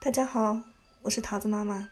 [0.00, 0.60] 大家好，
[1.02, 1.90] 我是桃子妈妈。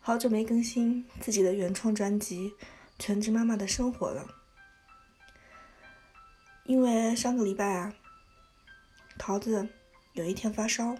[0.00, 2.50] 好久没更新自己的原创专辑
[2.98, 4.26] 《全职妈妈的生活》了，
[6.64, 7.94] 因为上个礼拜啊，
[9.16, 9.68] 桃子
[10.14, 10.96] 有一天发烧，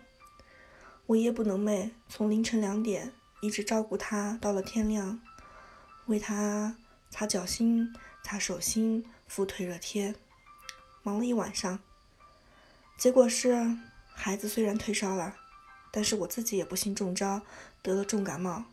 [1.07, 5.21] 我夜不能寐，从凌晨两点一直照顾她到了天亮，
[6.07, 6.77] 为她
[7.11, 10.15] 擦脚心、擦手心、敷退热贴，
[11.03, 11.81] 忙了一晚上。
[12.97, 13.77] 结果是，
[14.15, 15.35] 孩子虽然退烧了。
[15.97, 17.41] 但是我自己也不幸中招，
[17.81, 18.65] 得了重感冒。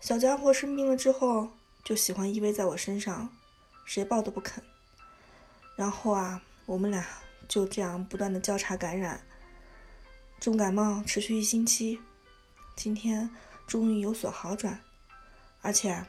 [0.00, 1.50] 小家伙生病了之后，
[1.84, 3.32] 就喜欢依偎在我身上，
[3.84, 4.64] 谁抱都不肯。
[5.76, 7.06] 然后啊，我们俩
[7.46, 9.24] 就这样不断的交叉感染，
[10.40, 12.00] 重感冒持续一星期，
[12.74, 13.30] 今天
[13.68, 14.80] 终于有所好转。
[15.62, 16.04] 而且，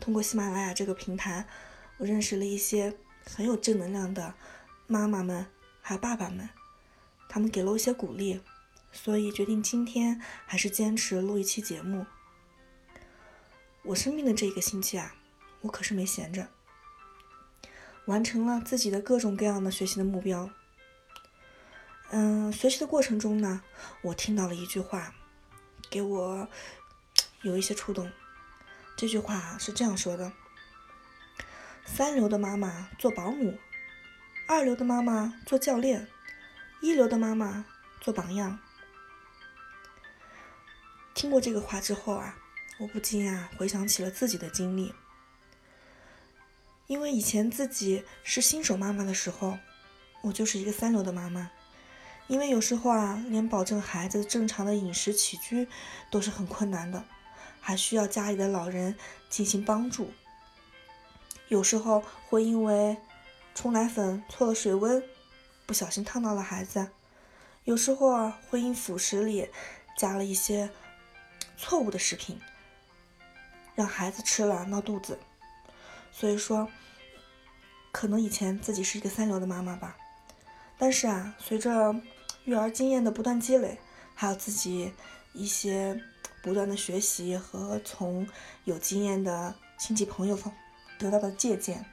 [0.00, 1.46] 通过喜马拉雅这个平台，
[1.98, 2.96] 我认识了一些
[3.26, 4.32] 很有正能量的
[4.86, 5.44] 妈妈们，
[5.82, 6.48] 还有爸爸们，
[7.28, 8.40] 他们给了我一些鼓励。
[8.96, 12.06] 所以决定今天还是坚持录一期节目。
[13.82, 15.14] 我生病的这一个星期啊，
[15.60, 16.48] 我可是没闲着，
[18.06, 20.50] 完成了自己的各种各样的学习的目标。
[22.10, 23.62] 嗯，学习的过程中呢，
[24.00, 25.14] 我听到了一句话，
[25.90, 26.48] 给我
[27.42, 28.10] 有一些触动。
[28.96, 30.32] 这句话是这样说的：
[31.84, 33.58] 三流的妈妈做保姆，
[34.48, 36.08] 二流的妈妈做教练，
[36.80, 37.66] 一流的妈妈
[38.00, 38.58] 做榜样。
[41.16, 42.36] 听过这个话之后啊，
[42.76, 44.92] 我不禁啊回想起了自己的经历。
[46.88, 49.56] 因为以前自己是新手妈妈的时候，
[50.20, 51.50] 我就是一个三流的妈妈。
[52.26, 55.66] 因为有时候啊，连保证孩子正常的饮食起居
[56.10, 57.02] 都是很困难的，
[57.62, 58.94] 还需要家里的老人
[59.30, 60.12] 进行帮助。
[61.48, 62.98] 有时候会因为
[63.54, 65.02] 冲奶粉错了水温，
[65.64, 66.88] 不小心烫到了孩子；
[67.64, 69.48] 有时候啊，会因辅食里
[69.96, 70.68] 加了一些。
[71.56, 72.40] 错误的食品，
[73.74, 75.18] 让孩子吃了闹肚子，
[76.12, 76.68] 所以说，
[77.90, 79.96] 可能以前自己是一个三流的妈妈吧。
[80.76, 81.94] 但是啊，随着
[82.44, 83.78] 育儿经验的不断积累，
[84.14, 84.92] 还有自己
[85.32, 85.98] 一些
[86.42, 88.28] 不断的学习和从
[88.64, 90.54] 有经验的亲戚朋友方
[90.98, 91.84] 得到的借鉴，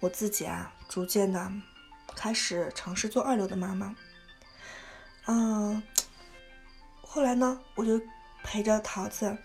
[0.00, 1.52] 我自己啊，逐渐的
[2.14, 3.94] 开始尝试做二流的妈妈。
[5.26, 5.82] 嗯，
[7.02, 8.00] 后来呢，我就。
[8.46, 9.36] 陪着桃子，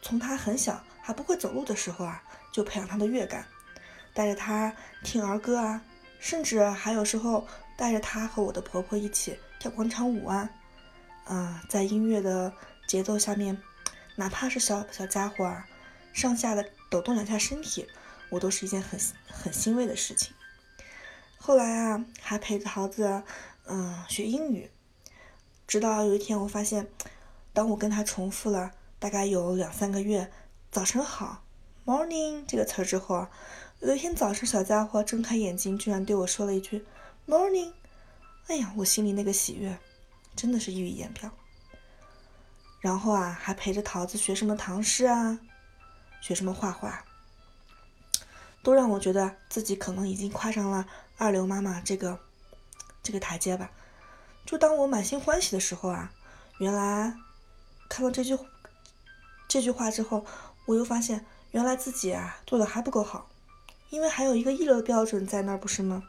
[0.00, 2.22] 从他很小还不会走路的时候啊，
[2.52, 3.44] 就培养他的乐感，
[4.14, 4.72] 带着他
[5.02, 5.82] 听儿歌啊，
[6.20, 10.48] 甚至还有时候带着他和我的婆婆一起跳广场舞啊，
[11.24, 12.52] 啊，在音乐的
[12.86, 13.60] 节奏下面，
[14.14, 15.66] 哪怕是小小家伙啊，
[16.12, 17.88] 上下的抖动两下身体，
[18.30, 20.32] 我都是一件很很欣慰的事情。
[21.36, 23.24] 后来啊，还陪着桃子，
[23.64, 24.70] 嗯，学英语，
[25.66, 26.86] 直到有一天我发现。
[27.56, 30.30] 当我跟他重复了大概有两三个月
[30.70, 31.42] “早晨好
[31.86, 33.26] ”（morning） 这个词儿之后，
[33.80, 36.84] 有一天早上，小家伙睁开眼睛，居然对我说了一句
[37.26, 37.72] “morning”。
[38.48, 39.78] 哎呀，我心里那个喜悦
[40.36, 41.30] 真的是溢于言表。
[42.82, 45.40] 然后啊，还陪着桃子学什么唐诗啊，
[46.20, 47.06] 学什么画画，
[48.62, 52.20] 都让我觉得自己可能已经跨上了二流妈妈这个
[53.02, 53.70] 这个台阶吧。
[54.44, 56.12] 就当我满心欢喜的时候啊，
[56.58, 57.16] 原来。
[57.88, 58.38] 看到这句
[59.48, 60.26] 这句话之后，
[60.66, 63.30] 我又发现原来自己啊做的还不够好，
[63.90, 66.02] 因为还有一个一流的标准在那儿，不是吗？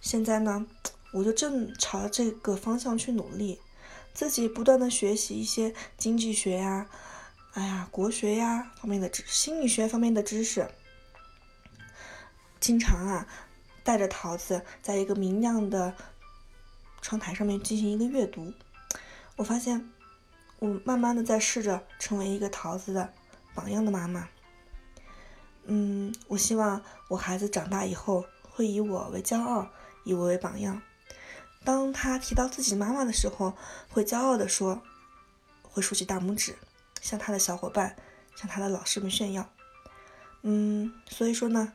[0.00, 0.64] 现在呢，
[1.12, 3.60] 我就正朝这个方向去努力，
[4.14, 6.86] 自己不断的学习一些经济学呀、
[7.54, 10.70] 哎呀国学呀方面的知，心理学方面的知识，
[12.60, 13.26] 经常啊
[13.82, 15.94] 带着桃子在一个明亮的
[17.02, 18.52] 窗台上面进行一个阅读，
[19.36, 19.90] 我发现。
[20.58, 23.12] 我慢慢的在试着成为一个桃子的
[23.54, 24.28] 榜样的妈妈。
[25.64, 29.68] 嗯，我希望我孩子长大以后会以我为骄傲，
[30.04, 30.82] 以我为榜样。
[31.64, 33.56] 当他提到自己妈妈的时候，
[33.90, 34.82] 会骄傲的说，
[35.62, 36.56] 会竖起大拇指，
[37.00, 37.96] 向他的小伙伴、
[38.34, 39.48] 向他的老师们炫耀。
[40.42, 41.72] 嗯，所以说呢，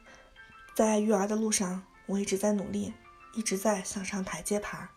[0.74, 2.94] 在育儿的路上，我一直在努力，
[3.34, 4.90] 一直在向上台阶爬。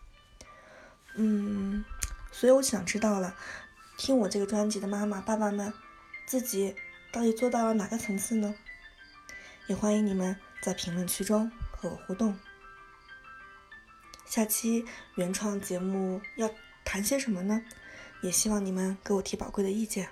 [1.15, 1.85] 嗯，
[2.31, 3.35] 所以我想知道了。
[3.97, 5.73] 听我这个专辑的妈妈、爸爸们，
[6.27, 6.75] 自己
[7.11, 8.53] 到底做到了哪个层次呢？
[9.65, 12.37] 也欢迎你们在评论区中和我互动。
[14.25, 14.85] 下期
[15.15, 16.49] 原创节目要
[16.85, 17.63] 谈些什么呢？
[18.21, 20.09] 也希望你们给我提宝贵的意见。